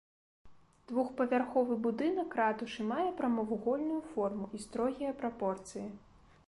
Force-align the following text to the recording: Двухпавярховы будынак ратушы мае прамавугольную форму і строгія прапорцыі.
Двухпавярховы 0.91 1.77
будынак 1.85 2.29
ратушы 2.41 2.81
мае 2.93 3.07
прамавугольную 3.21 4.01
форму 4.13 4.45
і 4.59 4.65
строгія 4.67 5.11
прапорцыі. 5.23 5.87